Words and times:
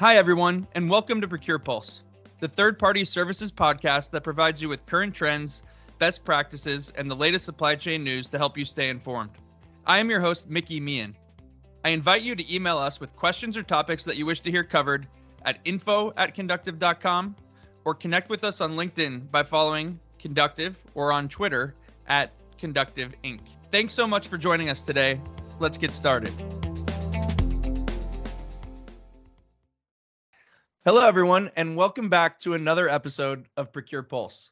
Hi, 0.00 0.16
everyone, 0.16 0.66
and 0.74 0.90
welcome 0.90 1.20
to 1.20 1.28
Procure 1.28 1.60
Pulse, 1.60 2.02
the 2.40 2.48
third 2.48 2.80
party 2.80 3.04
services 3.04 3.52
podcast 3.52 4.10
that 4.10 4.24
provides 4.24 4.60
you 4.60 4.68
with 4.68 4.84
current 4.86 5.14
trends, 5.14 5.62
best 6.00 6.24
practices, 6.24 6.92
and 6.96 7.08
the 7.08 7.14
latest 7.14 7.44
supply 7.44 7.76
chain 7.76 8.02
news 8.02 8.28
to 8.30 8.36
help 8.36 8.58
you 8.58 8.64
stay 8.64 8.88
informed. 8.88 9.30
I 9.86 9.98
am 9.98 10.10
your 10.10 10.18
host, 10.18 10.50
Mickey 10.50 10.80
Meehan. 10.80 11.14
I 11.84 11.90
invite 11.90 12.22
you 12.22 12.34
to 12.34 12.54
email 12.54 12.76
us 12.76 12.98
with 12.98 13.14
questions 13.14 13.56
or 13.56 13.62
topics 13.62 14.02
that 14.04 14.16
you 14.16 14.26
wish 14.26 14.40
to 14.40 14.50
hear 14.50 14.64
covered 14.64 15.06
at 15.44 15.60
info 15.64 16.12
at 16.16 16.34
conductiv.com 16.34 17.36
or 17.84 17.94
connect 17.94 18.28
with 18.28 18.42
us 18.42 18.60
on 18.60 18.72
LinkedIn 18.72 19.30
by 19.30 19.44
following 19.44 20.00
Conductiv 20.18 20.74
or 20.96 21.12
on 21.12 21.28
Twitter 21.28 21.76
at 22.08 22.32
Conductiv 22.60 23.12
Inc. 23.22 23.42
Thanks 23.70 23.94
so 23.94 24.08
much 24.08 24.26
for 24.26 24.38
joining 24.38 24.70
us 24.70 24.82
today. 24.82 25.20
Let's 25.60 25.78
get 25.78 25.94
started. 25.94 26.32
Hello, 30.86 31.00
everyone, 31.00 31.50
and 31.56 31.76
welcome 31.76 32.10
back 32.10 32.38
to 32.40 32.52
another 32.52 32.90
episode 32.90 33.46
of 33.56 33.72
Procure 33.72 34.02
Pulse. 34.02 34.50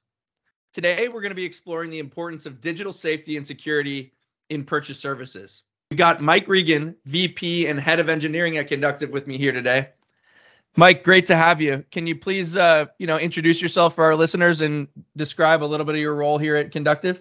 Today, 0.72 1.08
we're 1.08 1.20
going 1.20 1.30
to 1.30 1.34
be 1.34 1.44
exploring 1.44 1.90
the 1.90 1.98
importance 1.98 2.46
of 2.46 2.62
digital 2.62 2.94
safety 2.94 3.36
and 3.36 3.46
security 3.46 4.14
in 4.48 4.64
purchase 4.64 4.98
services. 4.98 5.62
We've 5.90 5.98
got 5.98 6.22
Mike 6.22 6.48
Regan, 6.48 6.96
VP 7.04 7.66
and 7.66 7.78
Head 7.78 8.00
of 8.00 8.08
Engineering 8.08 8.56
at 8.56 8.70
Conductiv, 8.70 9.10
with 9.10 9.26
me 9.26 9.36
here 9.36 9.52
today. 9.52 9.90
Mike, 10.74 11.04
great 11.04 11.26
to 11.26 11.36
have 11.36 11.60
you. 11.60 11.84
Can 11.90 12.06
you 12.06 12.16
please, 12.16 12.56
uh, 12.56 12.86
you 12.98 13.06
know, 13.06 13.18
introduce 13.18 13.60
yourself 13.60 13.94
for 13.94 14.04
our 14.04 14.16
listeners 14.16 14.62
and 14.62 14.88
describe 15.14 15.62
a 15.62 15.66
little 15.66 15.84
bit 15.84 15.96
of 15.96 16.00
your 16.00 16.14
role 16.14 16.38
here 16.38 16.56
at 16.56 16.70
Conductiv? 16.70 17.20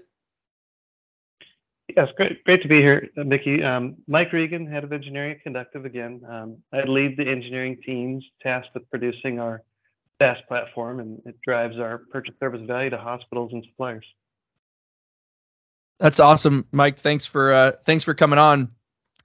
Yes, 1.95 2.09
great, 2.15 2.43
great 2.43 2.61
to 2.61 2.67
be 2.67 2.77
here, 2.77 3.09
Mickey. 3.15 3.63
Um, 3.63 3.95
Mike 4.07 4.31
Regan, 4.31 4.65
head 4.65 4.83
of 4.83 4.93
engineering 4.93 5.31
at 5.31 5.43
Conductiv 5.43 5.85
again. 5.85 6.21
Um, 6.29 6.57
I 6.73 6.83
lead 6.83 7.17
the 7.17 7.27
engineering 7.27 7.77
teams 7.85 8.23
tasked 8.41 8.73
with 8.73 8.89
producing 8.89 9.39
our 9.39 9.63
SaaS 10.21 10.37
platform, 10.47 10.99
and 10.99 11.21
it 11.25 11.35
drives 11.41 11.77
our 11.79 11.99
purchase 12.11 12.35
service 12.39 12.61
value 12.65 12.89
to 12.91 12.97
hospitals 12.97 13.51
and 13.53 13.65
suppliers. 13.69 14.05
That's 15.99 16.19
awesome, 16.19 16.65
Mike. 16.71 16.99
Thanks 16.99 17.25
for 17.25 17.53
uh, 17.53 17.71
thanks 17.85 18.03
for 18.03 18.13
coming 18.13 18.39
on. 18.39 18.69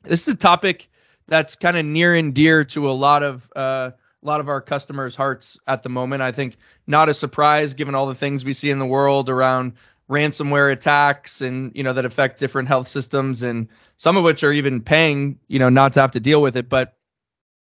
This 0.02 0.26
is 0.26 0.34
a 0.34 0.36
topic 0.36 0.88
that's 1.26 1.54
kind 1.54 1.76
of 1.76 1.84
near 1.84 2.14
and 2.14 2.34
dear 2.34 2.64
to 2.64 2.90
a 2.90 2.92
lot 2.92 3.22
of 3.22 3.48
uh, 3.56 3.90
a 4.22 4.26
lot 4.26 4.40
of 4.40 4.48
our 4.48 4.60
customers' 4.60 5.14
hearts 5.14 5.58
at 5.66 5.82
the 5.82 5.88
moment. 5.88 6.22
I 6.22 6.32
think 6.32 6.56
not 6.86 7.08
a 7.08 7.14
surprise 7.14 7.74
given 7.74 7.94
all 7.94 8.06
the 8.06 8.14
things 8.14 8.44
we 8.44 8.52
see 8.52 8.70
in 8.70 8.78
the 8.78 8.86
world 8.86 9.28
around 9.28 9.72
ransomware 10.10 10.72
attacks 10.72 11.40
and 11.40 11.72
you 11.74 11.82
know 11.82 11.92
that 11.92 12.04
affect 12.04 12.38
different 12.38 12.68
health 12.68 12.88
systems 12.88 13.42
and 13.42 13.68
some 13.96 14.16
of 14.16 14.24
which 14.24 14.44
are 14.44 14.52
even 14.52 14.80
paying 14.80 15.38
you 15.48 15.58
know 15.58 15.68
not 15.68 15.92
to 15.94 16.00
have 16.00 16.12
to 16.12 16.20
deal 16.20 16.40
with 16.40 16.56
it. 16.56 16.68
But 16.68 16.96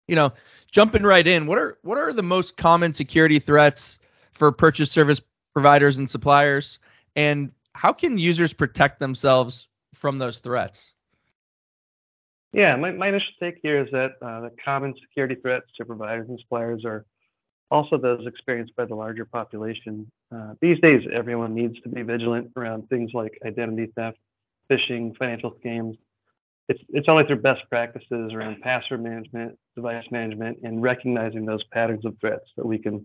you 0.08 0.14
know 0.14 0.32
jumping 0.70 1.02
right 1.02 1.26
in 1.26 1.46
what 1.46 1.58
are 1.58 1.78
what 1.82 1.98
are 1.98 2.12
the 2.12 2.22
most 2.22 2.56
common 2.56 2.92
security 2.92 3.38
threats 3.38 3.98
for 4.32 4.52
purchase 4.52 4.90
service 4.90 5.20
providers 5.54 5.96
and 5.98 6.08
suppliers? 6.08 6.78
And 7.16 7.52
how 7.74 7.92
can 7.92 8.18
users 8.18 8.52
protect 8.52 8.98
themselves 9.00 9.68
from 9.94 10.18
those 10.18 10.38
threats? 10.38 10.92
Yeah 12.52 12.76
my, 12.76 12.92
my 12.92 13.08
initial 13.08 13.32
take 13.40 13.58
here 13.62 13.82
is 13.82 13.90
that 13.92 14.12
uh, 14.20 14.42
the 14.42 14.50
common 14.62 14.94
security 15.00 15.36
threats 15.36 15.66
to 15.78 15.84
providers 15.84 16.28
and 16.28 16.38
suppliers 16.38 16.84
are 16.84 17.06
also 17.70 17.96
those 17.96 18.26
experienced 18.26 18.74
by 18.76 18.84
the 18.84 18.94
larger 18.94 19.24
population. 19.24 20.10
Uh, 20.34 20.54
these 20.60 20.78
days, 20.80 21.02
everyone 21.12 21.54
needs 21.54 21.80
to 21.82 21.88
be 21.88 22.02
vigilant 22.02 22.50
around 22.56 22.88
things 22.88 23.12
like 23.14 23.38
identity 23.44 23.90
theft, 23.96 24.18
phishing, 24.70 25.16
financial 25.16 25.52
scams. 25.64 25.96
It's, 26.68 26.80
it's 26.90 27.08
only 27.08 27.24
through 27.24 27.42
best 27.42 27.62
practices 27.68 28.32
around 28.32 28.60
password 28.62 29.02
management, 29.02 29.58
device 29.76 30.04
management, 30.10 30.58
and 30.62 30.82
recognizing 30.82 31.44
those 31.44 31.62
patterns 31.72 32.04
of 32.04 32.16
threats 32.20 32.46
that 32.56 32.64
we 32.64 32.78
can 32.78 33.04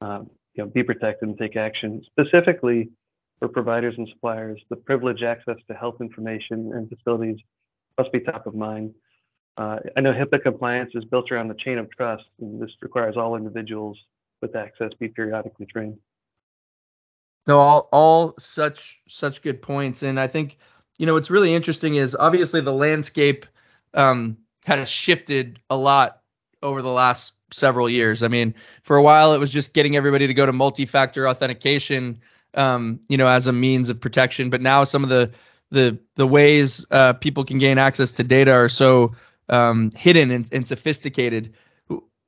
um, 0.00 0.30
you 0.54 0.64
know, 0.64 0.70
be 0.70 0.82
protected 0.82 1.28
and 1.28 1.38
take 1.38 1.56
action. 1.56 2.02
Specifically, 2.06 2.88
for 3.38 3.48
providers 3.48 3.94
and 3.98 4.08
suppliers, 4.08 4.62
the 4.70 4.76
privileged 4.76 5.22
access 5.22 5.56
to 5.68 5.74
health 5.74 5.96
information 6.00 6.72
and 6.74 6.88
facilities 6.88 7.36
must 7.98 8.12
be 8.12 8.20
top 8.20 8.46
of 8.46 8.54
mind. 8.54 8.94
Uh, 9.58 9.78
I 9.96 10.00
know 10.00 10.12
HIPAA 10.12 10.42
compliance 10.42 10.92
is 10.94 11.04
built 11.04 11.30
around 11.30 11.48
the 11.48 11.54
chain 11.54 11.78
of 11.78 11.90
trust, 11.90 12.24
and 12.40 12.60
this 12.60 12.70
requires 12.82 13.16
all 13.16 13.36
individuals 13.36 13.98
with 14.42 14.54
access 14.54 14.90
be 14.98 15.08
periodically 15.08 15.66
trained. 15.66 15.96
No, 17.46 17.58
all 17.58 17.88
all 17.92 18.34
such 18.38 18.98
such 19.08 19.40
good 19.40 19.62
points, 19.62 20.02
and 20.02 20.20
I 20.20 20.26
think 20.26 20.58
you 20.98 21.06
know 21.06 21.14
what's 21.14 21.30
really 21.30 21.54
interesting 21.54 21.94
is 21.94 22.14
obviously 22.14 22.60
the 22.60 22.72
landscape 22.72 23.46
um, 23.94 24.36
has 24.64 24.88
shifted 24.88 25.58
a 25.70 25.76
lot 25.76 26.20
over 26.62 26.82
the 26.82 26.90
last 26.90 27.32
several 27.52 27.88
years. 27.88 28.22
I 28.22 28.28
mean, 28.28 28.54
for 28.82 28.96
a 28.96 29.02
while 29.02 29.32
it 29.32 29.38
was 29.38 29.50
just 29.50 29.72
getting 29.72 29.96
everybody 29.96 30.26
to 30.26 30.34
go 30.34 30.44
to 30.44 30.52
multi-factor 30.52 31.28
authentication, 31.28 32.20
um, 32.54 33.00
you 33.08 33.16
know, 33.16 33.28
as 33.28 33.46
a 33.46 33.52
means 33.52 33.88
of 33.88 34.00
protection. 34.00 34.50
But 34.50 34.60
now 34.60 34.84
some 34.84 35.04
of 35.04 35.08
the 35.08 35.30
the 35.70 35.98
the 36.16 36.26
ways 36.26 36.84
uh, 36.90 37.12
people 37.14 37.44
can 37.44 37.58
gain 37.58 37.78
access 37.78 38.12
to 38.12 38.24
data 38.24 38.52
are 38.52 38.68
so 38.68 39.14
um, 39.48 39.90
hidden 39.92 40.30
and, 40.30 40.48
and, 40.52 40.66
sophisticated. 40.66 41.54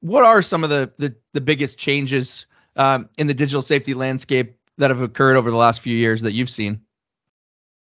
What 0.01 0.25
are 0.25 0.43
some 0.43 0.65
of 0.65 0.71
the 0.71 0.91
the, 0.99 1.15
the 1.33 1.41
biggest 1.41 1.79
changes 1.79 2.47
um, 2.77 3.09
in 3.19 3.27
the 3.27 3.34
digital 3.34 3.62
safety 3.62 3.95
landscape 3.95 4.56
that 4.79 4.91
have 4.91 5.01
occurred 5.01 5.37
over 5.37 5.51
the 5.51 5.57
last 5.57 5.81
few 5.81 5.97
years 5.97 6.23
that 6.23 6.33
you've 6.33 6.51
seen? 6.51 6.81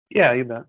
Yeah, 0.09 0.34
you 0.34 0.44
bet. 0.44 0.64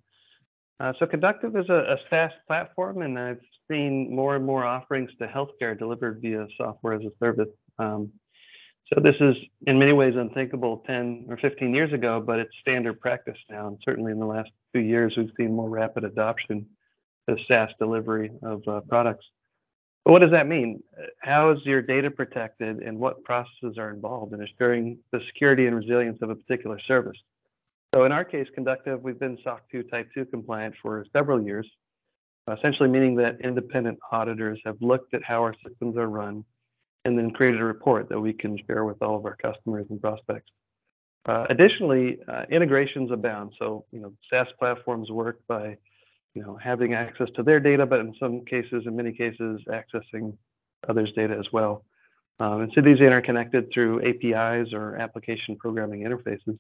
Uh, 0.79 0.93
so 0.99 1.07
Conductiv 1.07 1.61
is 1.61 1.69
a, 1.69 1.95
a, 1.95 1.97
SaaS 2.11 2.33
platform, 2.47 3.03
and 3.03 3.19
I've 3.19 3.41
seen 3.71 4.15
more 4.15 4.35
and 4.35 4.45
more 4.45 4.65
offerings 4.65 5.11
to 5.21 5.27
healthcare 5.27 5.79
delivered 5.79 6.21
via 6.21 6.47
software 6.57 6.95
as 6.95 7.03
a 7.03 7.11
service. 7.21 7.49
Um, 7.79 8.11
so 8.93 9.01
this 9.01 9.15
is 9.21 9.37
in 9.67 9.79
many 9.79 9.93
ways 9.93 10.15
unthinkable 10.17 10.83
10 10.87 11.27
or 11.29 11.37
15 11.39 11.75
years 11.75 11.93
ago, 11.93 12.23
but 12.25 12.39
it's 12.39 12.51
standard 12.61 13.01
practice 13.01 13.39
now. 13.49 13.69
And 13.69 13.79
certainly 13.85 14.13
in 14.13 14.19
the 14.19 14.27
last 14.27 14.51
few 14.73 14.83
years, 14.83 15.15
we've 15.17 15.31
seen 15.37 15.55
more 15.55 15.69
rapid 15.69 16.05
adoption 16.05 16.67
the 17.27 17.39
SaaS 17.49 17.71
delivery 17.79 18.31
of 18.43 18.67
uh, 18.67 18.81
products. 18.89 19.25
But 20.05 20.13
what 20.13 20.19
does 20.21 20.33
that 20.33 20.49
mean? 20.49 20.83
How 21.21 21.51
is 21.53 21.59
your 21.65 21.81
data 21.81 22.11
protected 22.11 22.79
and 22.79 22.99
what 22.99 23.23
processes 23.23 23.79
are 23.79 23.91
involved 23.91 24.33
in 24.33 24.41
ensuring 24.41 24.99
the 25.13 25.21
security 25.29 25.67
and 25.67 25.77
resilience 25.77 26.19
of 26.23 26.31
a 26.31 26.35
particular 26.35 26.81
service? 26.89 27.17
So 27.95 28.05
in 28.05 28.13
our 28.13 28.25
case, 28.25 28.49
Conductiv, 28.57 29.01
we've 29.03 29.21
been 29.21 29.39
SOC 29.45 29.63
2 29.71 29.83
Type 29.85 30.09
2 30.15 30.25
compliant 30.27 30.75
for 30.83 31.05
several 31.13 31.41
years, 31.41 31.69
essentially 32.51 32.89
meaning 32.89 33.15
that 33.17 33.41
independent 33.43 33.99
auditors 34.11 34.61
have 34.65 34.77
looked 34.81 35.15
at 35.15 35.23
how 35.23 35.43
our 35.43 35.55
systems 35.67 35.97
are 35.97 36.09
run 36.09 36.45
and 37.05 37.19
then 37.19 37.31
created 37.31 37.61
a 37.61 37.65
report 37.65 38.09
that 38.09 38.19
we 38.19 38.33
can 38.33 38.59
share 38.67 38.85
with 38.85 39.03
all 39.03 39.17
of 39.17 39.25
our 39.25 39.37
customers 39.37 39.87
and 39.91 40.01
prospects. 40.01 40.51
Uh, 41.29 41.47
additionally, 41.51 42.19
uh, 42.27 42.45
integrations 42.51 43.13
abound. 43.13 43.53
So, 43.59 43.85
you 43.93 44.01
know, 44.01 44.13
SaaS 44.31 44.49
platforms 44.59 45.11
work 45.11 45.41
by 45.47 45.77
you 46.35 46.43
know, 46.43 46.59
having 46.63 46.95
access 46.95 47.29
to 47.37 47.43
their 47.43 47.61
data, 47.61 47.85
but 47.87 48.01
in 48.01 48.15
some 48.19 48.45
cases, 48.45 48.85
in 48.87 48.97
many 48.97 49.13
cases, 49.13 49.61
accessing 49.69 50.37
others' 50.89 51.13
data 51.15 51.37
as 51.39 51.47
well. 51.53 51.85
Um, 52.41 52.63
and 52.63 52.73
so 52.75 52.81
these 52.81 53.01
are 53.01 53.07
interconnected 53.07 53.71
through 53.73 54.01
APIs 54.01 54.73
or 54.73 54.97
application 54.97 55.57
programming 55.57 56.03
interfaces. 56.03 56.59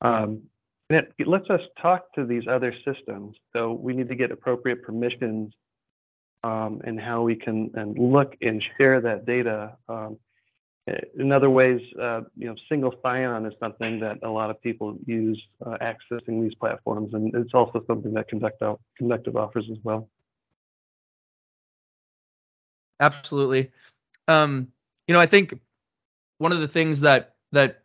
Um, 0.00 0.42
and 0.90 1.00
it, 1.00 1.12
it 1.18 1.28
lets 1.28 1.48
us 1.50 1.60
talk 1.80 2.12
to 2.14 2.26
these 2.26 2.44
other 2.48 2.74
systems. 2.84 3.36
So 3.52 3.72
we 3.72 3.94
need 3.94 4.08
to 4.08 4.14
get 4.14 4.32
appropriate 4.32 4.82
permissions 4.82 5.52
um, 6.44 6.80
and 6.84 7.00
how 7.00 7.22
we 7.22 7.36
can 7.36 7.70
and 7.74 7.98
look 7.98 8.34
and 8.40 8.62
share 8.76 9.00
that 9.00 9.26
data 9.26 9.76
um, 9.88 10.18
in 11.18 11.32
other 11.32 11.50
ways, 11.50 11.80
uh, 12.00 12.22
you 12.36 12.46
know, 12.46 12.54
single 12.68 12.94
sign-on 13.02 13.46
is 13.46 13.54
something 13.60 14.00
that 14.00 14.18
a 14.22 14.28
lot 14.28 14.50
of 14.50 14.60
people 14.62 14.96
use 15.06 15.40
uh, 15.64 15.76
accessing 15.80 16.42
these 16.42 16.54
platforms, 16.54 17.14
and 17.14 17.34
it's 17.34 17.54
also 17.54 17.82
something 17.86 18.12
that 18.14 18.30
Conductiv, 18.30 18.78
Conductiv 19.00 19.36
offers 19.36 19.66
as 19.70 19.78
well. 19.82 20.08
Absolutely. 23.00 23.70
Um, 24.26 24.68
you 25.06 25.14
know, 25.14 25.20
I 25.20 25.26
think 25.26 25.58
one 26.38 26.52
of 26.52 26.60
the 26.60 26.68
things 26.68 27.00
that 27.00 27.34
that 27.52 27.82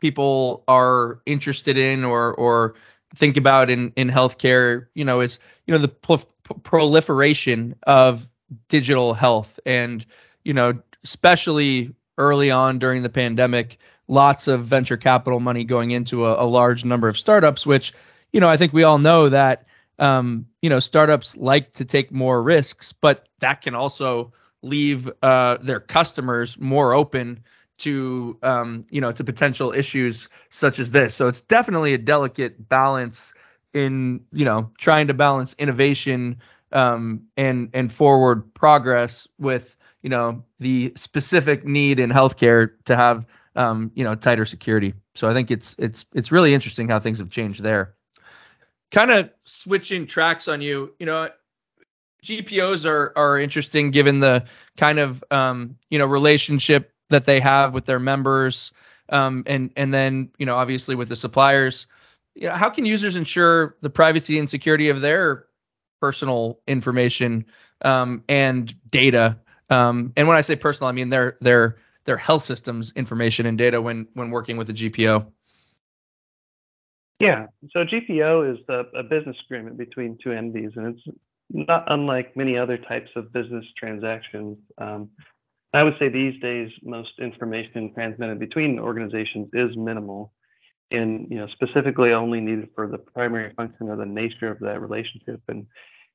people 0.00 0.64
are 0.68 1.20
interested 1.26 1.76
in 1.76 2.04
or 2.04 2.34
or 2.34 2.74
think 3.14 3.36
about 3.36 3.70
in 3.70 3.92
in 3.96 4.08
healthcare, 4.08 4.86
you 4.94 5.04
know, 5.04 5.20
is 5.20 5.38
you 5.66 5.72
know 5.72 5.78
the 5.78 5.88
proliferation 6.62 7.74
of 7.86 8.28
digital 8.68 9.14
health 9.14 9.60
and 9.66 10.06
you 10.44 10.54
know 10.54 10.78
especially 11.04 11.94
early 12.18 12.50
on 12.50 12.78
during 12.78 13.02
the 13.02 13.08
pandemic, 13.08 13.78
lots 14.08 14.48
of 14.48 14.66
venture 14.66 14.96
capital 14.96 15.40
money 15.40 15.64
going 15.64 15.92
into 15.92 16.26
a, 16.26 16.44
a 16.44 16.46
large 16.46 16.84
number 16.84 17.08
of 17.08 17.18
startups, 17.18 17.66
which, 17.66 17.92
you 18.32 18.40
know, 18.40 18.48
I 18.48 18.56
think 18.56 18.72
we 18.72 18.82
all 18.82 18.98
know 18.98 19.28
that, 19.28 19.66
um, 19.98 20.46
you 20.62 20.68
know, 20.68 20.80
startups 20.80 21.36
like 21.36 21.72
to 21.74 21.84
take 21.84 22.12
more 22.12 22.42
risks, 22.42 22.92
but 22.92 23.28
that 23.40 23.62
can 23.62 23.74
also 23.74 24.32
leave 24.62 25.10
uh, 25.22 25.58
their 25.62 25.80
customers 25.80 26.58
more 26.58 26.92
open 26.92 27.40
to 27.78 28.36
um, 28.42 28.84
you 28.90 29.00
know 29.00 29.12
to 29.12 29.24
potential 29.24 29.72
issues 29.72 30.28
such 30.50 30.78
as 30.78 30.90
this. 30.90 31.14
So 31.14 31.28
it's 31.28 31.40
definitely 31.40 31.94
a 31.94 31.98
delicate 31.98 32.68
balance 32.68 33.32
in 33.72 34.20
you 34.32 34.44
know 34.44 34.70
trying 34.78 35.06
to 35.06 35.14
balance 35.14 35.54
innovation 35.58 36.38
um, 36.72 37.22
and 37.36 37.70
and 37.72 37.92
forward 37.92 38.52
progress 38.54 39.26
with 39.38 39.76
you 40.02 40.10
know 40.10 40.42
the 40.60 40.92
specific 40.96 41.64
need 41.64 42.00
in 42.00 42.10
healthcare 42.10 42.70
to 42.84 42.96
have 42.96 43.26
um, 43.56 43.90
you 43.94 44.04
know 44.04 44.14
tighter 44.14 44.46
security. 44.46 44.94
So 45.14 45.28
I 45.28 45.34
think 45.34 45.50
it's 45.50 45.74
it's 45.78 46.06
it's 46.14 46.32
really 46.32 46.54
interesting 46.54 46.88
how 46.88 47.00
things 47.00 47.18
have 47.18 47.30
changed 47.30 47.62
there. 47.62 47.94
Kind 48.90 49.10
of 49.10 49.30
switching 49.44 50.06
tracks 50.06 50.48
on 50.48 50.62
you, 50.62 50.94
you 50.98 51.06
know, 51.06 51.28
GPOs 52.22 52.88
are 52.88 53.12
are 53.16 53.38
interesting 53.38 53.90
given 53.90 54.20
the 54.20 54.44
kind 54.76 54.98
of 54.98 55.22
um, 55.30 55.76
you 55.90 55.98
know 55.98 56.06
relationship 56.06 56.92
that 57.10 57.24
they 57.24 57.40
have 57.40 57.74
with 57.74 57.86
their 57.86 57.98
members, 57.98 58.72
um, 59.10 59.42
and 59.46 59.70
and 59.76 59.92
then 59.92 60.30
you 60.38 60.46
know 60.46 60.56
obviously 60.56 60.94
with 60.94 61.08
the 61.08 61.16
suppliers. 61.16 61.86
You 62.34 62.48
know, 62.48 62.54
how 62.54 62.70
can 62.70 62.86
users 62.86 63.16
ensure 63.16 63.76
the 63.82 63.90
privacy 63.90 64.38
and 64.38 64.48
security 64.48 64.88
of 64.88 65.00
their 65.00 65.46
personal 66.00 66.60
information 66.68 67.44
um, 67.82 68.22
and 68.28 68.74
data? 68.90 69.36
Um, 69.70 70.12
and 70.16 70.26
when 70.26 70.36
I 70.36 70.40
say 70.40 70.56
personal, 70.56 70.88
I 70.88 70.92
mean 70.92 71.10
their 71.10 71.36
their 71.40 71.76
their 72.04 72.16
health 72.16 72.44
systems 72.44 72.92
information 72.96 73.46
and 73.46 73.58
data 73.58 73.80
when 73.80 74.08
when 74.14 74.30
working 74.30 74.56
with 74.56 74.70
a 74.70 74.72
GPO. 74.72 75.26
Yeah, 77.20 77.46
so 77.72 77.84
GPO 77.84 78.54
is 78.54 78.58
a, 78.68 78.84
a 78.96 79.02
business 79.02 79.36
agreement 79.44 79.76
between 79.76 80.18
two 80.22 80.30
entities, 80.30 80.70
and 80.76 80.94
it's 80.94 81.18
not 81.50 81.84
unlike 81.88 82.36
many 82.36 82.56
other 82.56 82.78
types 82.78 83.10
of 83.16 83.32
business 83.32 83.64
transactions. 83.76 84.56
Um, 84.78 85.10
I 85.74 85.82
would 85.82 85.96
say 85.98 86.08
these 86.08 86.40
days, 86.40 86.70
most 86.82 87.12
information 87.18 87.92
transmitted 87.92 88.38
between 88.38 88.78
organizations 88.78 89.48
is 89.52 89.76
minimal 89.76 90.32
and 90.90 91.26
you 91.30 91.36
know 91.36 91.46
specifically 91.48 92.12
only 92.12 92.40
needed 92.40 92.70
for 92.74 92.86
the 92.86 92.98
primary 92.98 93.52
function 93.54 93.88
or 93.88 93.96
the 93.96 94.06
nature 94.06 94.50
of 94.50 94.58
that 94.60 94.80
relationship. 94.80 95.42
And, 95.48 95.66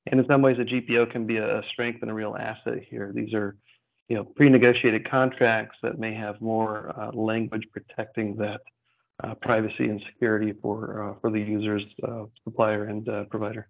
and 0.08 0.20
in 0.20 0.26
some 0.28 0.42
ways, 0.42 0.58
a 0.60 0.64
GPO 0.64 1.12
can 1.12 1.26
be 1.26 1.38
a 1.38 1.62
strength 1.72 2.02
and 2.02 2.12
a 2.12 2.14
real 2.14 2.36
asset 2.36 2.80
here. 2.90 3.12
These 3.14 3.34
are 3.34 3.56
you 4.10 4.18
know 4.18 4.24
pre-negotiated 4.24 5.10
contracts 5.10 5.78
that 5.82 5.98
may 5.98 6.14
have 6.14 6.40
more 6.42 6.94
uh, 6.98 7.12
language 7.14 7.64
protecting 7.72 8.36
that 8.38 8.62
uh, 9.24 9.36
privacy 9.36 9.86
and 9.86 10.02
security 10.12 10.54
for 10.62 11.04
uh, 11.04 11.14
for 11.22 11.32
the 11.32 11.40
users, 11.40 11.84
uh, 12.08 12.24
supplier, 12.44 12.86
and 12.86 13.08
uh, 13.08 13.24
provider. 13.26 13.68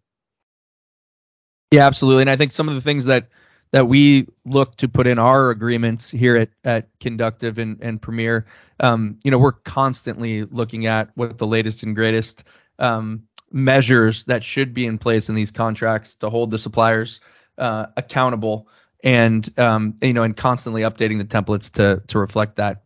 Yeah, 1.71 1.85
absolutely. 1.85 2.21
And 2.21 2.29
I 2.29 2.35
think 2.35 2.51
some 2.51 2.69
of 2.69 2.75
the 2.75 2.81
things 2.81 3.05
that 3.05 3.29
that 3.71 3.87
we 3.87 4.27
look 4.45 4.75
to 4.77 4.87
put 4.87 5.07
in 5.07 5.19
our 5.19 5.49
agreements 5.49 6.09
here 6.09 6.35
at 6.35 6.49
at 6.63 6.99
Conductiv 6.99 7.57
and, 7.57 7.77
and 7.81 8.01
Premier, 8.01 8.45
um, 8.79 9.19
you 9.23 9.31
know, 9.31 9.37
we're 9.37 9.51
constantly 9.51 10.45
looking 10.45 10.87
at 10.87 11.09
what 11.15 11.37
the 11.37 11.47
latest 11.47 11.83
and 11.83 11.95
greatest 11.95 12.43
um, 12.79 13.23
measures 13.53 14.25
that 14.25 14.43
should 14.43 14.73
be 14.73 14.85
in 14.85 14.97
place 14.97 15.29
in 15.29 15.35
these 15.35 15.51
contracts 15.51 16.15
to 16.15 16.29
hold 16.29 16.51
the 16.51 16.57
suppliers 16.57 17.21
uh, 17.59 17.85
accountable 17.95 18.67
and 19.03 19.57
um, 19.59 19.95
you 20.01 20.13
know 20.13 20.23
and 20.23 20.35
constantly 20.35 20.81
updating 20.81 21.19
the 21.19 21.25
templates 21.25 21.71
to 21.71 22.01
to 22.07 22.19
reflect 22.19 22.55
that. 22.55 22.83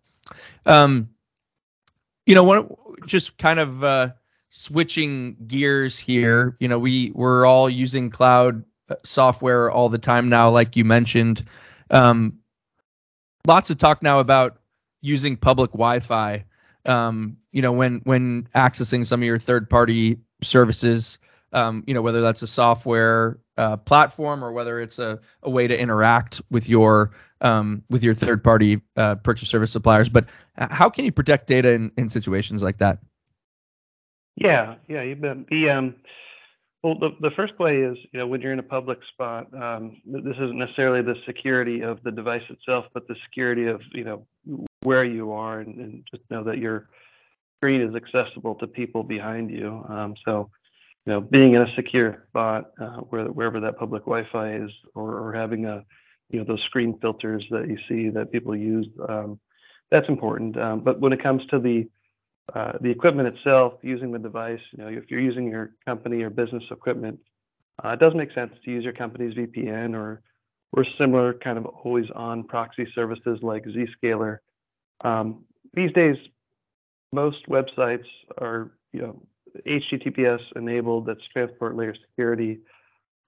Um, 0.65 1.09
you 2.25 2.35
know, 2.35 2.43
one 2.43 2.69
just 3.05 3.37
kind 3.37 3.59
of 3.59 3.83
uh, 3.83 4.09
switching 4.49 5.37
gears 5.47 5.97
here. 5.97 6.57
You 6.59 6.67
know, 6.67 6.79
we 6.79 7.11
we're 7.15 7.45
all 7.45 7.69
using 7.69 8.09
cloud 8.09 8.63
software 9.03 9.71
all 9.71 9.89
the 9.89 9.97
time 9.97 10.29
now, 10.29 10.49
like 10.49 10.75
you 10.75 10.83
mentioned. 10.83 11.45
Um, 11.89 12.39
lots 13.45 13.69
of 13.69 13.77
talk 13.77 14.03
now 14.03 14.19
about 14.19 14.59
using 15.01 15.37
public 15.37 15.71
Wi-Fi. 15.71 16.43
Um, 16.85 17.37
you 17.51 17.61
know, 17.61 17.71
when 17.71 18.01
when 18.03 18.49
accessing 18.55 19.05
some 19.05 19.21
of 19.21 19.25
your 19.25 19.39
third-party 19.39 20.19
services, 20.41 21.17
um, 21.53 21.83
you 21.87 21.93
know, 21.93 22.01
whether 22.01 22.21
that's 22.21 22.41
a 22.41 22.47
software 22.47 23.39
uh, 23.57 23.77
platform 23.77 24.43
or 24.43 24.51
whether 24.51 24.79
it's 24.79 24.99
a, 24.99 25.19
a 25.43 25.49
way 25.49 25.67
to 25.67 25.77
interact 25.77 26.41
with 26.51 26.69
your 26.69 27.11
um, 27.41 27.83
with 27.89 28.03
your 28.03 28.15
third-party 28.15 28.81
uh, 28.95 29.15
purchase 29.15 29.47
service 29.47 29.71
suppliers. 29.71 30.09
But 30.09 30.25
how 30.57 30.89
can 30.89 31.05
you 31.05 31.11
protect 31.11 31.47
data 31.47 31.71
in, 31.71 31.91
in 31.97 32.09
situations 32.09 32.63
like 32.63 32.79
that? 32.79 32.99
Yeah, 34.35 34.75
yeah, 34.87 35.03
you 35.03 35.15
bet. 35.15 35.47
The 35.47 35.69
um, 35.69 35.95
well, 36.83 36.97
the, 36.99 37.09
the 37.21 37.31
first 37.31 37.57
way 37.59 37.81
is, 37.81 37.97
you 38.11 38.19
know, 38.19 38.27
when 38.27 38.41
you're 38.41 38.53
in 38.53 38.59
a 38.59 38.63
public 38.63 38.99
spot, 39.11 39.47
um, 39.53 40.01
this 40.05 40.35
isn't 40.35 40.57
necessarily 40.57 41.01
the 41.01 41.15
security 41.25 41.81
of 41.81 42.01
the 42.03 42.11
device 42.11 42.43
itself, 42.49 42.85
but 42.93 43.07
the 43.07 43.15
security 43.25 43.65
of, 43.65 43.81
you 43.93 44.03
know, 44.03 44.27
where 44.83 45.03
you 45.03 45.31
are 45.31 45.59
and, 45.59 45.75
and 45.79 46.07
just 46.09 46.23
know 46.29 46.43
that 46.43 46.59
your 46.59 46.87
screen 47.57 47.81
is 47.81 47.95
accessible 47.95 48.55
to 48.55 48.67
people 48.67 49.03
behind 49.03 49.49
you. 49.49 49.83
Um, 49.89 50.15
so, 50.25 50.49
you 51.05 51.13
know, 51.13 51.21
being 51.21 51.53
in 51.53 51.61
a 51.61 51.75
secure 51.75 52.25
spot 52.29 52.71
uh, 52.79 52.97
where 53.09 53.25
wherever 53.25 53.59
that 53.59 53.77
public 53.77 54.03
Wi-Fi 54.03 54.55
is, 54.55 54.71
or, 54.93 55.15
or 55.19 55.33
having 55.33 55.65
a, 55.65 55.83
you 56.29 56.39
know, 56.39 56.45
those 56.45 56.61
screen 56.63 56.97
filters 56.99 57.45
that 57.49 57.67
you 57.67 57.77
see 57.87 58.09
that 58.09 58.31
people 58.31 58.55
use, 58.55 58.87
um, 59.07 59.39
that's 59.89 60.07
important. 60.09 60.57
Um, 60.57 60.81
but 60.81 60.99
when 60.99 61.13
it 61.13 61.23
comes 61.23 61.45
to 61.47 61.59
the 61.59 61.87
uh, 62.55 62.73
the 62.79 62.89
equipment 62.89 63.27
itself, 63.35 63.73
using 63.81 64.09
the 64.11 64.19
device, 64.19 64.61
you 64.71 64.81
know, 64.81 64.87
if 64.89 65.11
you're 65.11 65.19
using 65.19 65.47
your 65.49 65.71
company 65.85 66.21
or 66.21 66.29
business 66.29 66.63
equipment, 66.71 67.19
uh, 67.83 67.89
it 67.89 67.99
does 67.99 68.13
make 68.15 68.31
sense 68.31 68.53
to 68.63 68.71
use 68.71 68.85
your 68.85 68.93
company's 68.93 69.33
VPN 69.33 69.93
or 69.95 70.21
or 70.73 70.85
similar 70.97 71.33
kind 71.33 71.57
of 71.57 71.65
always 71.65 72.05
on 72.15 72.43
proxy 72.43 72.87
services 72.93 73.39
like 73.41 73.65
Zscaler. 73.65 74.39
Um, 75.01 75.45
these 75.73 75.91
days, 75.93 76.17
most 77.11 77.47
websites 77.47 78.05
are 78.37 78.71
you 78.93 79.01
know 79.01 79.21
HTTPS 79.65 80.39
enabled. 80.55 81.05
That's 81.05 81.25
transport 81.33 81.75
layer 81.75 81.95
security. 82.09 82.59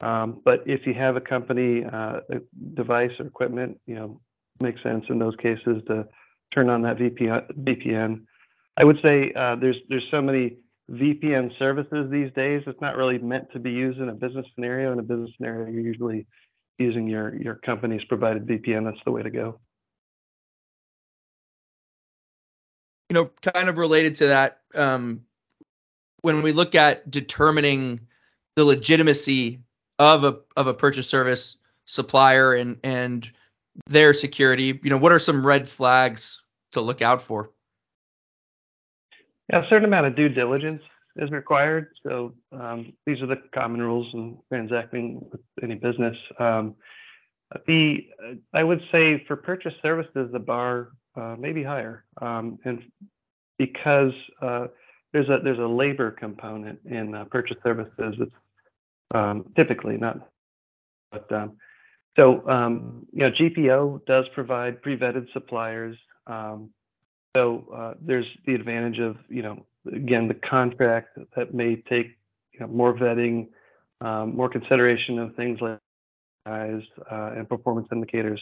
Um, 0.02 0.42
but 0.46 0.64
if 0.66 0.86
you 0.86 0.94
have 0.94 1.16
a 1.16 1.22
company 1.22 1.84
uh, 1.84 2.20
a 2.32 2.40
device 2.74 3.12
or 3.20 3.28
equipment, 3.28 3.80
you 3.86 3.96
know, 3.96 4.22
makes 4.62 4.82
sense 4.84 5.06
in 5.10 5.20
those 5.20 5.36
cases 5.38 5.82
to 5.88 6.08
turn 6.54 6.70
on 6.70 6.82
that 6.84 6.98
VPN. 6.98 8.22
I 8.78 8.84
would 8.84 9.00
say 9.04 9.34
uh, 9.36 9.56
there's 9.56 9.78
there's 9.90 10.08
so 10.10 10.22
many 10.22 10.58
VPN 10.90 11.58
services 11.60 12.10
these 12.10 12.32
days. 12.34 12.64
It's 12.66 12.82
not 12.82 12.98
really 12.98 13.18
meant 13.20 13.52
to 13.54 13.60
be 13.60 13.72
used 13.72 14.00
in 14.00 14.10
a 14.10 14.14
business 14.14 14.46
scenario. 14.56 14.92
In 14.94 15.00
a 15.00 15.04
business 15.04 15.32
scenario, 15.38 15.70
you're 15.70 15.82
usually 15.82 16.26
using 16.78 17.08
your 17.08 17.36
your 17.36 17.56
company's 17.56 18.04
provided 18.06 18.48
VPN. 18.48 18.86
That's 18.86 19.04
the 19.06 19.12
way 19.12 19.22
to 19.22 19.30
go. 19.30 19.60
You 23.10 23.16
know, 23.16 23.32
kind 23.42 23.70
of 23.70 23.78
related 23.78 24.16
to 24.18 24.28
that, 24.28 24.60
um, 24.76 25.22
when 26.22 26.42
we 26.42 26.52
look 26.52 26.76
at 26.76 27.10
determining 27.10 28.00
the 28.56 28.66
legitimacy 28.66 29.60
of 29.98 30.24
a 30.24 30.38
of 30.56 30.68
a 30.68 30.74
purchase 30.74 31.08
service 31.08 31.58
supplier 31.86 32.54
and 32.54 32.78
and 32.84 33.30
their 33.88 34.14
security, 34.14 34.80
you 34.84 34.90
know, 34.90 34.98
what 34.98 35.12
are 35.12 35.20
some 35.20 35.46
red 35.46 35.68
flags 35.68 36.44
to 36.74 36.82
look 36.82 37.02
out 37.02 37.22
for? 37.22 37.52
Yeah, 39.52 39.66
a 39.66 39.70
certain 39.70 39.86
amount 39.86 40.06
of 40.06 40.16
due 40.16 40.30
diligence 40.30 40.84
is 41.16 41.32
required. 41.32 41.88
So 42.04 42.34
um, 42.52 42.94
these 43.06 43.22
are 43.22 43.26
the 43.26 43.38
common 43.54 43.82
rules 43.82 44.08
in 44.14 44.38
transacting 44.50 45.26
with 45.32 45.42
any 45.64 45.76
business. 45.76 46.16
Um, 46.38 46.76
the 47.66 48.08
I 48.54 48.64
would 48.64 48.82
say 48.92 49.24
for 49.28 49.36
purchase 49.36 49.74
services, 49.82 50.30
the 50.32 50.40
bar 50.40 50.90
uh, 51.20 51.36
may 51.38 51.52
be 51.52 51.64
higher, 51.64 52.06
um, 52.22 52.60
and 52.66 52.84
because 53.58 54.14
uh, 54.42 54.68
there's 55.14 55.30
a 55.30 55.40
there's 55.44 55.60
a 55.60 55.68
labor 55.68 56.12
component 56.12 56.80
in 56.86 57.16
uh, 57.16 57.26
purchase 57.26 57.58
services. 57.64 58.16
It's 58.20 58.32
um, 59.14 59.46
typically 59.56 59.98
not, 59.98 60.30
but 61.12 61.32
um, 61.32 61.58
so 62.18 62.48
um, 62.48 63.06
you 63.12 63.20
know 63.20 63.32
GPO 63.32 64.06
does 64.06 64.26
provide 64.34 64.82
pre-vetted 64.82 65.32
suppliers. 65.34 65.98
Um, 66.28 66.70
so 67.36 67.66
uh, 67.74 67.94
there's 68.02 68.26
the 68.46 68.56
advantage 68.56 69.00
of, 69.00 69.18
you 69.30 69.42
know, 69.42 69.66
again, 69.94 70.28
the 70.28 70.34
contract 70.34 71.18
that 71.36 71.54
may 71.54 71.76
take 71.76 72.18
you 72.54 72.62
know, 72.62 72.68
more 72.68 72.94
vetting, 72.94 73.48
um, 74.02 74.36
more 74.36 74.50
consideration 74.50 75.20
of 75.20 75.36
things 75.36 75.60
like 75.62 75.80
size 76.48 76.82
uh, 77.12 77.34
and 77.38 77.48
performance 77.48 77.88
indicators 77.92 78.42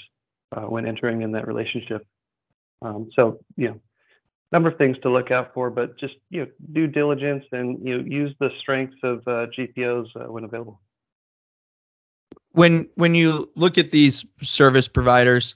uh, 0.55 0.61
when 0.61 0.85
entering 0.87 1.21
in 1.21 1.31
that 1.33 1.47
relationship. 1.47 2.05
Um, 2.81 3.09
so, 3.15 3.39
you 3.55 3.69
know, 3.69 3.79
number 4.51 4.69
of 4.69 4.77
things 4.77 4.97
to 5.03 5.09
look 5.09 5.31
out 5.31 5.53
for, 5.53 5.69
but 5.69 5.97
just 5.97 6.15
you 6.29 6.41
know, 6.41 6.47
due 6.73 6.87
diligence 6.87 7.45
and 7.51 7.79
you 7.85 7.97
know, 7.97 8.03
use 8.07 8.35
the 8.39 8.49
strengths 8.59 8.97
of 9.03 9.19
uh, 9.27 9.47
GPOs 9.57 10.07
uh, 10.15 10.31
when 10.31 10.43
available. 10.43 10.79
When 12.51 12.87
when 12.95 13.15
you 13.15 13.49
look 13.55 13.77
at 13.77 13.91
these 13.91 14.25
service 14.41 14.87
providers, 14.87 15.55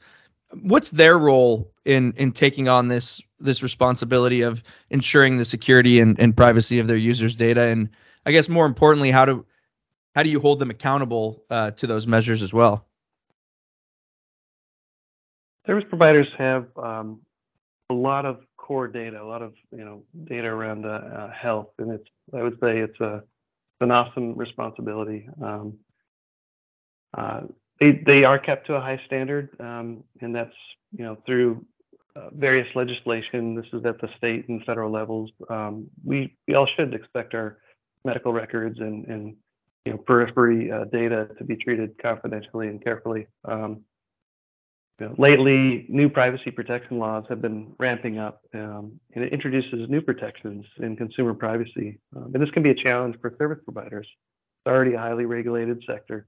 what's 0.62 0.92
their 0.92 1.18
role 1.18 1.72
in 1.86 2.14
in 2.18 2.32
taking 2.32 2.68
on 2.68 2.88
this 2.88 3.22
this 3.40 3.64
responsibility 3.64 4.42
of 4.42 4.62
ensuring 4.90 5.38
the 5.38 5.46
security 5.46 6.00
and, 6.00 6.20
and 6.20 6.36
privacy 6.36 6.80
of 6.80 6.88
their 6.88 6.98
users 6.98 7.36
data 7.36 7.62
and 7.62 7.90
i 8.26 8.32
guess 8.32 8.50
more 8.50 8.66
importantly 8.66 9.12
how 9.12 9.26
do 9.26 9.46
how 10.16 10.24
do 10.24 10.30
you 10.30 10.40
hold 10.40 10.60
them 10.60 10.70
accountable 10.70 11.44
uh, 11.50 11.72
to 11.72 11.88
those 11.88 12.06
measures 12.06 12.42
as 12.42 12.54
well 12.54 12.86
service 15.66 15.86
providers 15.90 16.28
have 16.38 16.68
um, 16.78 17.22
a 17.90 17.94
lot 17.94 18.26
of 18.26 18.40
core 18.58 18.88
data 18.88 19.22
a 19.22 19.26
lot 19.26 19.42
of 19.42 19.54
you 19.72 19.84
know 19.84 20.04
data 20.26 20.48
around 20.48 20.86
uh, 20.86 21.30
health 21.32 21.70
and 21.80 21.92
it's 21.92 22.08
i 22.34 22.42
would 22.42 22.58
say 22.62 22.80
it's 22.80 23.00
a 23.00 23.24
an 23.82 23.92
awesome 23.92 24.36
responsibility 24.36 25.28
um, 25.44 25.78
uh, 27.18 27.42
they 27.82 28.00
they 28.06 28.24
are 28.24 28.40
kept 28.40 28.68
to 28.68 28.76
a 28.76 28.80
high 28.80 29.02
standard, 29.08 29.50
um, 29.60 30.04
and 30.22 30.34
that's 30.34 30.56
you 30.96 31.04
know 31.04 31.18
through 31.26 31.66
uh, 32.16 32.30
various 32.32 32.68
legislation. 32.76 33.56
This 33.56 33.66
is 33.74 33.84
at 33.86 34.00
the 34.00 34.10
state 34.18 34.48
and 34.48 34.64
federal 34.64 34.92
levels. 34.92 35.32
Um, 35.50 35.88
we 36.06 36.38
we 36.48 36.54
all 36.54 36.68
should 36.78 36.94
expect 36.94 37.34
our 37.34 37.58
medical 38.06 38.32
records 38.32 38.80
and 38.80 39.06
and 39.08 39.36
you 39.86 39.94
know 39.94 39.98
periphery 39.98 40.72
uh, 40.72 40.86
data 40.86 41.30
to 41.40 41.44
be 41.44 41.56
treated 41.56 41.98
confidentially 42.02 42.68
and 42.68 42.82
carefully. 42.84 43.28
Um, 43.46 43.82
you 45.02 45.08
know, 45.08 45.16
lately, 45.18 45.88
new 45.90 46.10
privacy 46.10 46.52
protection 46.52 47.00
laws 47.00 47.24
have 47.28 47.42
been 47.42 47.74
ramping 47.80 48.20
up, 48.20 48.44
um, 48.54 49.00
and 49.16 49.24
it 49.24 49.34
introduces 49.34 49.90
new 49.90 50.00
protections 50.00 50.64
in 50.78 50.96
consumer 50.96 51.34
privacy. 51.34 52.00
Um, 52.16 52.30
and 52.36 52.44
this 52.44 52.52
can 52.52 52.62
be 52.62 52.70
a 52.70 52.76
challenge 52.76 53.16
for 53.20 53.34
service 53.40 53.58
providers. 53.64 54.08
It's 54.08 54.72
already 54.72 54.94
a 54.94 55.00
highly 55.00 55.26
regulated 55.26 55.84
sector, 55.88 56.28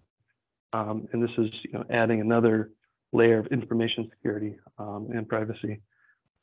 um, 0.74 1.08
and 1.13 1.22
this 1.22 1.30
is 1.38 1.51
you 1.65 1.74
know, 1.74 1.86
adding 1.92 2.20
another 2.20 2.72
layer 3.12 3.38
of 3.38 3.46
information 3.48 4.10
security 4.10 4.56
um, 4.80 5.10
and 5.13 5.30
privacy. 5.30 5.82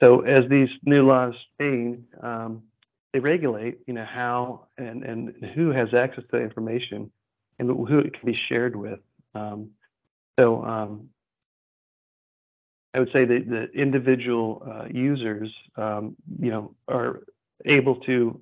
So 0.01 0.21
as 0.21 0.49
these 0.49 0.69
new 0.85 1.05
laws 1.05 1.35
change, 1.61 1.99
um, 2.23 2.63
they 3.13 3.19
regulate, 3.19 3.81
you 3.89 3.95
know, 3.95 4.07
how 4.09 4.69
and, 4.79 5.03
and 5.03 5.35
who 5.57 5.71
has 5.71 5.93
access 5.95 6.23
to 6.31 6.41
information 6.41 7.11
and 7.59 7.69
who 7.69 7.99
it 7.99 8.13
can 8.13 8.25
be 8.25 8.39
shared 8.49 8.77
with. 8.77 9.01
Um, 9.35 9.71
so 10.39 10.65
I 12.93 12.99
would 12.99 13.13
say 13.13 13.25
that 13.25 13.49
the 13.49 13.71
individual 13.81 14.63
uh, 14.67 14.87
users, 14.91 15.53
um, 15.77 16.17
you 16.41 16.51
know, 16.51 16.75
are 16.89 17.21
able 17.65 17.97
to 17.97 18.41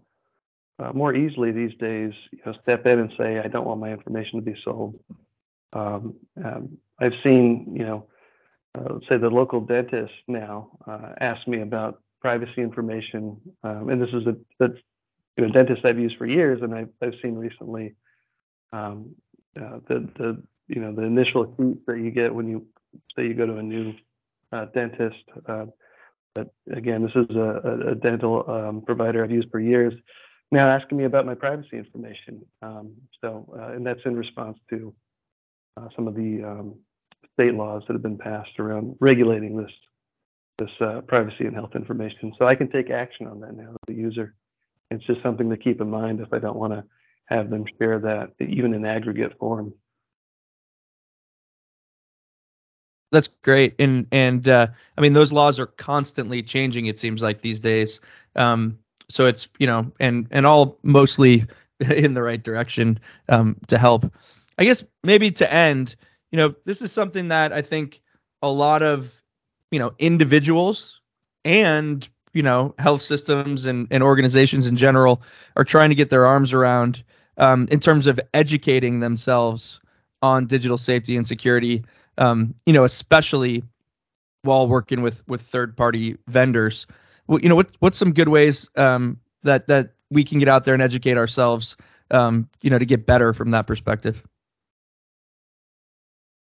uh, 0.78 0.93
more 0.93 1.14
easily 1.14 1.50
these 1.50 1.75
days, 1.78 2.12
you 2.31 2.38
know, 2.47 2.55
step 2.62 2.87
in 2.87 2.99
and 3.00 3.12
say, 3.19 3.38
I 3.38 3.49
don't 3.49 3.67
want 3.67 3.81
my 3.81 3.90
information 3.90 4.38
to 4.38 4.45
be 4.45 4.57
sold. 4.64 4.99
Um, 5.73 6.14
um, 6.43 6.78
I've 6.99 7.14
seen, 7.23 7.75
you 7.76 7.85
know, 7.85 8.07
uh, 8.75 8.99
say 9.09 9.19
the 9.19 9.28
local 9.28 9.61
dentist 9.61 10.12
now 10.28 10.71
uh, 10.87 11.14
ask 11.21 11.47
me 11.49 11.61
about 11.61 12.00
privacy 12.21 12.62
information, 12.62 13.37
um, 13.62 13.88
and 13.88 14.00
this 14.00 14.11
is 14.11 14.26
a 14.26 14.37
the 14.59 14.76
you 15.37 15.47
know, 15.47 15.52
dentist 15.52 15.85
I've 15.85 15.99
used 15.99 16.17
for 16.17 16.26
years, 16.26 16.62
and 16.62 16.75
I've, 16.75 16.88
I've 17.00 17.14
seen 17.23 17.37
recently 17.37 17.95
um, 18.73 19.14
uh, 19.57 19.78
the 19.88 20.09
the 20.17 20.43
you 20.69 20.81
know 20.81 20.93
the 20.93 21.02
initial 21.02 21.55
heat 21.57 21.87
that 21.87 21.99
you 21.99 22.11
get 22.11 22.35
when 22.35 22.49
you 22.49 22.67
say 23.17 23.26
you 23.26 23.35
go 23.35 23.47
to 23.47 23.57
a 23.57 23.62
new 23.62 23.95
uh, 24.52 24.67
dentist. 24.75 25.25
Uh, 25.47 25.67
but 26.35 26.52
again, 26.73 27.02
this 27.02 27.12
is 27.17 27.37
a, 27.37 27.90
a 27.90 27.95
dental 27.95 28.45
um, 28.49 28.83
provider 28.83 29.25
I've 29.25 29.31
used 29.31 29.50
for 29.50 29.61
years. 29.61 29.95
Now 30.50 30.69
asking 30.69 30.99
me 30.99 31.05
about 31.05 31.26
my 31.26 31.35
privacy 31.35 31.76
information. 31.76 32.43
Um, 32.62 32.95
so, 33.21 33.47
uh, 33.59 33.73
and 33.73 33.87
that's 33.87 34.00
in 34.05 34.17
response 34.17 34.59
to 34.71 34.95
uh, 35.76 35.88
some 35.95 36.09
of 36.09 36.14
the 36.14 36.43
um, 36.45 36.75
state 37.35 37.55
laws 37.55 37.83
that 37.87 37.95
have 37.95 38.02
been 38.02 38.19
passed 38.19 38.59
around 38.59 38.97
regulating 39.00 39.57
this 39.57 39.71
this 40.59 40.71
uh, 40.81 41.00
privacy 41.02 41.45
and 41.45 41.55
health 41.55 41.76
information. 41.76 42.33
So 42.37 42.47
I 42.47 42.57
can 42.57 42.69
take 42.69 42.90
action 42.90 43.28
on 43.28 43.40
that 43.40 43.57
now 43.57 43.71
as 43.71 43.95
a 43.95 43.97
user. 43.97 44.35
It's 44.90 45.07
just 45.07 45.23
something 45.23 45.49
to 45.50 45.57
keep 45.57 45.81
in 45.81 45.88
mind 45.88 46.21
if 46.21 46.33
I 46.33 46.40
don't 46.40 46.57
want 46.57 46.73
to 46.73 46.83
have 47.26 47.49
them 47.49 47.64
share 47.78 48.00
that, 48.00 48.33
even 48.40 48.75
in 48.75 48.85
aggregate 48.85 49.38
form. 49.38 49.73
That's 53.10 53.28
great, 53.42 53.74
and 53.78 54.06
and 54.12 54.48
uh, 54.48 54.66
I 54.96 55.00
mean 55.00 55.14
those 55.14 55.32
laws 55.32 55.58
are 55.58 55.66
constantly 55.66 56.42
changing. 56.42 56.86
It 56.86 56.98
seems 56.98 57.22
like 57.22 57.40
these 57.40 57.60
days. 57.60 58.00
Um, 58.36 58.78
so 59.08 59.26
it's 59.26 59.48
you 59.58 59.66
know, 59.66 59.90
and 59.98 60.26
and 60.30 60.46
all 60.46 60.78
mostly 60.82 61.46
in 61.80 62.14
the 62.14 62.22
right 62.22 62.42
direction 62.42 62.98
um, 63.28 63.56
to 63.68 63.78
help. 63.78 64.12
I 64.58 64.64
guess 64.64 64.84
maybe 65.04 65.30
to 65.32 65.52
end, 65.52 65.94
you 66.32 66.36
know, 66.36 66.54
this 66.64 66.82
is 66.82 66.92
something 66.92 67.28
that 67.28 67.52
I 67.52 67.62
think 67.62 68.02
a 68.42 68.50
lot 68.50 68.82
of, 68.82 69.12
you 69.70 69.78
know, 69.78 69.92
individuals 69.98 71.00
and, 71.44 72.06
you 72.32 72.42
know, 72.42 72.74
health 72.78 73.02
systems 73.02 73.66
and, 73.66 73.86
and 73.90 74.02
organizations 74.02 74.66
in 74.66 74.76
general 74.76 75.22
are 75.56 75.64
trying 75.64 75.88
to 75.90 75.94
get 75.94 76.10
their 76.10 76.26
arms 76.26 76.52
around 76.52 77.04
um, 77.36 77.68
in 77.70 77.78
terms 77.78 78.08
of 78.08 78.18
educating 78.34 78.98
themselves 78.98 79.80
on 80.22 80.46
digital 80.46 80.76
safety 80.76 81.16
and 81.16 81.28
security, 81.28 81.84
um, 82.18 82.54
you 82.66 82.72
know, 82.72 82.84
especially 82.84 83.62
while 84.42 84.68
working 84.68 85.00
with 85.00 85.26
with 85.28 85.40
third 85.40 85.76
party 85.76 86.16
vendors. 86.26 86.87
Well, 87.26 87.40
you 87.40 87.48
know, 87.48 87.54
what 87.54 87.70
what's 87.80 87.98
some 87.98 88.12
good 88.12 88.28
ways 88.28 88.68
um, 88.76 89.18
that 89.42 89.66
that 89.68 89.94
we 90.10 90.25
can 90.25 90.38
get 90.38 90.48
out 90.48 90.64
there 90.64 90.75
and 90.75 90.82
educate 90.82 91.16
ourselves, 91.16 91.76
um, 92.10 92.48
you 92.62 92.70
know, 92.70 92.78
to 92.78 92.87
get 92.87 93.06
better 93.06 93.32
from 93.32 93.50
that 93.52 93.66
perspective? 93.66 94.22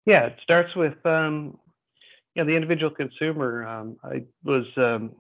Yeah, 0.06 0.26
it 0.26 0.38
starts 0.42 0.76
with 0.76 1.04
um, 1.06 1.58
yeah 2.36 2.44
the 2.44 2.56
individual 2.56 2.92
consumer. 2.92 3.66
Um, 3.68 3.98
I 4.04 4.24
was 4.44 4.66
um, 4.78 5.12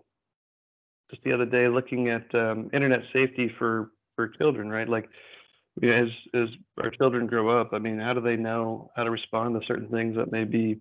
just 1.09 1.23
the 1.23 1.33
other 1.33 1.45
day 1.45 1.67
looking 1.67 2.09
at 2.09 2.33
um, 2.35 2.69
internet 2.73 3.01
safety 3.13 3.51
for 3.57 3.91
for 4.15 4.27
children, 4.27 4.69
right? 4.69 4.87
Like 4.87 5.09
as 5.81 6.07
as 6.33 6.49
our 6.81 6.91
children 6.91 7.27
grow 7.27 7.59
up, 7.59 7.69
I 7.73 7.79
mean, 7.79 7.99
how 7.99 8.13
do 8.13 8.21
they 8.21 8.35
know 8.35 8.91
how 8.95 9.03
to 9.03 9.11
respond 9.11 9.59
to 9.59 9.65
certain 9.67 9.89
things 9.89 10.15
that 10.15 10.31
may 10.31 10.43
be 10.43 10.79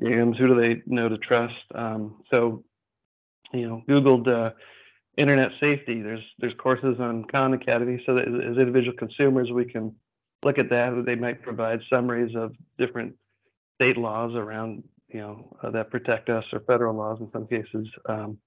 scams? 0.00 0.36
Who 0.36 0.48
do 0.48 0.60
they 0.60 0.82
know 0.86 1.08
to 1.08 1.18
trust? 1.18 1.54
Um, 1.74 2.22
so, 2.30 2.64
you 3.52 3.68
know, 3.68 3.82
Googled 3.88 4.28
uh, 4.28 4.54
internet 5.16 5.50
safety. 5.60 6.02
There's 6.02 6.24
there's 6.38 6.54
courses 6.58 6.96
on 6.98 7.24
Khan 7.24 7.54
Academy, 7.54 8.02
so 8.06 8.14
that 8.14 8.26
as 8.26 8.58
individual 8.58 8.96
consumers, 8.96 9.50
we 9.52 9.64
can 9.64 9.94
look 10.42 10.58
at 10.58 10.70
that. 10.70 11.04
They 11.06 11.14
might 11.14 11.42
provide 11.42 11.80
summaries 11.88 12.34
of 12.34 12.52
different 12.78 13.14
state 13.76 13.96
laws 13.96 14.34
around 14.34 14.82
you 15.08 15.20
know 15.20 15.56
uh, 15.62 15.70
that 15.70 15.90
protect 15.90 16.28
us 16.28 16.44
or 16.52 16.60
federal 16.60 16.94
laws 16.94 17.18
in 17.20 17.30
some 17.32 17.46
cases. 17.46 17.86
Um, 18.08 18.38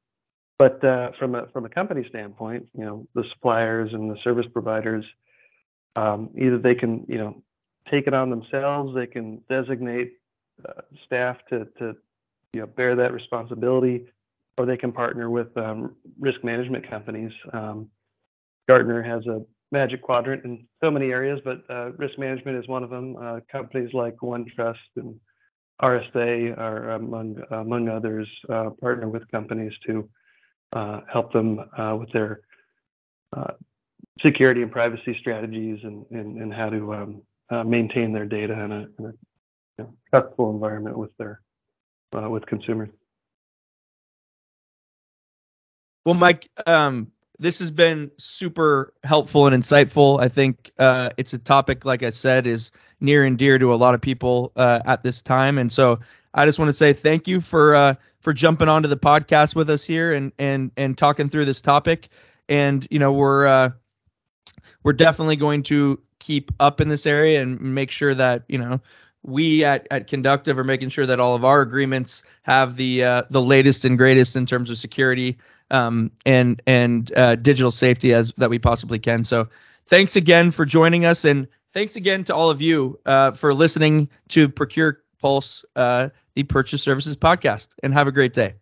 but 0.59 0.83
uh, 0.83 1.11
from 1.19 1.35
a 1.35 1.47
from 1.53 1.65
a 1.65 1.69
company 1.69 2.05
standpoint, 2.09 2.67
you 2.73 2.83
know 2.83 3.07
the 3.15 3.23
suppliers 3.33 3.91
and 3.93 4.11
the 4.11 4.17
service 4.23 4.47
providers, 4.51 5.05
um, 5.97 6.29
either 6.37 6.57
they 6.59 6.75
can 6.75 7.05
you 7.09 7.17
know 7.17 7.43
take 7.91 8.07
it 8.07 8.13
on 8.13 8.29
themselves, 8.29 8.95
they 8.95 9.07
can 9.07 9.41
designate 9.49 10.13
uh, 10.67 10.81
staff 11.05 11.37
to 11.49 11.65
to 11.79 11.95
you 12.53 12.61
know 12.61 12.67
bear 12.67 12.95
that 12.95 13.11
responsibility, 13.11 14.05
or 14.57 14.65
they 14.65 14.77
can 14.77 14.91
partner 14.91 15.29
with 15.29 15.55
um, 15.57 15.95
risk 16.19 16.43
management 16.43 16.89
companies. 16.89 17.31
Um, 17.51 17.89
Gartner 18.67 19.01
has 19.01 19.25
a 19.25 19.41
magic 19.71 20.01
quadrant 20.01 20.45
in 20.45 20.65
so 20.81 20.91
many 20.91 21.07
areas, 21.07 21.39
but 21.43 21.63
uh, 21.69 21.91
risk 21.93 22.17
management 22.19 22.57
is 22.57 22.67
one 22.67 22.83
of 22.83 22.89
them. 22.89 23.15
Uh, 23.17 23.39
companies 23.51 23.93
like 23.93 24.15
OneTrust 24.17 24.75
and 24.97 25.19
RSA 25.81 26.57
are 26.57 26.91
among 26.91 27.41
among 27.51 27.89
others 27.89 28.27
uh, 28.49 28.69
partner 28.81 29.09
with 29.09 29.29
companies 29.31 29.73
to 29.87 30.07
uh, 30.73 31.01
help 31.11 31.33
them 31.33 31.59
uh, 31.77 31.95
with 31.99 32.11
their 32.11 32.41
security 34.21 34.61
and 34.61 34.71
privacy 34.71 35.15
strategies 35.19 35.79
and 35.83 36.05
and, 36.11 36.41
and 36.41 36.53
how 36.53 36.69
to 36.69 36.93
um, 36.93 37.69
maintain 37.69 38.13
their 38.13 38.25
data 38.25 38.53
in 38.53 38.71
a, 38.71 38.87
in 38.99 39.05
a 39.05 39.09
you 39.09 39.15
know, 39.79 39.93
trustful 40.09 40.51
environment 40.51 40.97
with 40.97 41.15
their 41.17 41.41
with 42.13 42.45
consumers. 42.45 42.89
Well, 46.05 46.15
Mike, 46.15 46.49
um, 46.65 47.11
this 47.37 47.59
has 47.59 47.69
been 47.69 48.09
super 48.17 48.93
helpful 49.03 49.45
and 49.45 49.55
insightful. 49.55 50.21
I 50.21 50.29
think 50.29 50.71
uh, 50.79 51.09
it's 51.17 51.33
a 51.33 51.37
topic, 51.37 51.83
like 51.83 52.01
I 52.01 52.11
said, 52.11 52.47
is 52.47 52.71
near 53.01 53.25
and 53.25 53.37
dear 53.37 53.59
to 53.59 53.73
a 53.73 53.75
lot 53.75 53.93
of 53.93 54.01
people 54.01 54.53
uh, 54.55 54.79
at 54.85 55.03
this 55.03 55.21
time, 55.21 55.57
and 55.57 55.71
so 55.71 55.99
I 56.33 56.45
just 56.45 56.59
want 56.59 56.69
to 56.69 56.73
say 56.73 56.93
thank 56.93 57.27
you 57.27 57.41
for 57.41 57.75
uh, 57.75 57.95
for 58.21 58.33
jumping 58.33 58.69
onto 58.69 58.87
the 58.87 58.97
podcast 58.97 59.55
with 59.55 59.69
us 59.69 59.83
here 59.83 60.13
and 60.13 60.31
and 60.39 60.71
and 60.77 60.97
talking 60.97 61.29
through 61.29 61.45
this 61.45 61.61
topic. 61.61 62.09
And 62.49 62.87
you 62.89 62.99
know 62.99 63.11
we're 63.11 63.45
uh, 63.45 63.71
we're 64.87 64.93
definitely 64.93 65.35
going 65.35 65.63
to 65.63 65.99
keep 66.19 66.49
up 66.61 66.79
in 66.79 66.87
this 66.87 67.05
area 67.05 67.41
and 67.41 67.59
make 67.59 67.91
sure 67.91 68.15
that 68.15 68.43
you 68.47 68.57
know 68.57 68.79
we 69.21 69.65
at, 69.65 69.85
at 69.91 70.07
Conductiv 70.07 70.57
are 70.57 70.63
making 70.63 70.87
sure 70.87 71.05
that 71.05 71.19
all 71.19 71.35
of 71.35 71.43
our 71.43 71.59
agreements 71.59 72.23
have 72.43 72.77
the 72.77 73.03
uh, 73.03 73.23
the 73.29 73.41
latest 73.41 73.83
and 73.83 73.97
greatest 73.97 74.37
in 74.37 74.45
terms 74.45 74.69
of 74.69 74.77
security 74.77 75.37
um, 75.71 76.09
and 76.25 76.61
and 76.67 77.11
uh, 77.17 77.35
digital 77.35 77.69
safety 77.69 78.13
as 78.13 78.31
that 78.37 78.49
we 78.49 78.59
possibly 78.59 78.97
can. 78.97 79.25
So 79.25 79.49
thanks 79.87 80.15
again 80.15 80.51
for 80.51 80.63
joining 80.63 81.03
us, 81.03 81.25
and 81.25 81.49
thanks 81.73 81.97
again 81.97 82.23
to 82.23 82.33
all 82.33 82.49
of 82.49 82.61
you 82.61 82.97
uh, 83.05 83.31
for 83.31 83.53
listening 83.53 84.07
to 84.29 84.47
Procure 84.47 85.01
Pulse, 85.19 85.65
uh, 85.75 86.07
the 86.35 86.43
Purchase 86.43 86.81
Services 86.81 87.17
podcast. 87.17 87.73
And 87.83 87.93
have 87.93 88.07
a 88.07 88.11
great 88.13 88.33
day. 88.33 88.53